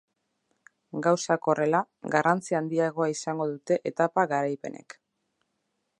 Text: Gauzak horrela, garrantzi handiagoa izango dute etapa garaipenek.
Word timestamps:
Gauzak 1.07 1.49
horrela, 1.51 1.81
garrantzi 2.15 2.59
handiagoa 2.61 3.11
izango 3.17 3.49
dute 3.53 3.81
etapa 3.93 4.29
garaipenek. 4.33 5.01